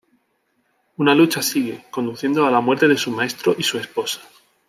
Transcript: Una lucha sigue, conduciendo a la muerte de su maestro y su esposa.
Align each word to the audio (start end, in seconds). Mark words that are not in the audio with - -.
Una 0.97 1.13
lucha 1.13 1.43
sigue, 1.43 1.85
conduciendo 1.91 2.47
a 2.47 2.49
la 2.49 2.59
muerte 2.59 2.87
de 2.87 2.97
su 2.97 3.11
maestro 3.11 3.53
y 3.55 3.61
su 3.61 3.77
esposa. 3.77 4.19